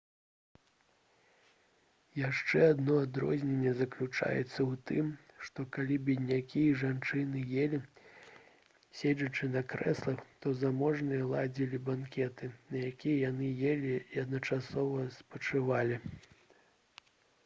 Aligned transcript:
яшчэ 2.19 2.59
адно 2.67 2.95
адрозненне 3.07 3.73
заключалася 3.81 4.57
ў 4.69 4.79
тым 4.91 5.11
што 5.49 5.65
калі 5.77 5.97
беднякі 6.09 6.63
і 6.71 6.79
жанчыны 6.85 7.43
елі 7.65 7.81
седзячы 9.03 9.51
на 9.59 9.65
крэслах 9.75 10.25
то 10.41 10.57
заможныя 10.65 11.29
ладзілі 11.35 11.83
банкеты 11.93 12.53
на 12.71 12.83
якіх 12.89 13.15
яны 13.29 13.53
елі 13.77 13.95
і 14.01 14.25
адначасова 14.25 15.07
спачывалі 15.23 16.05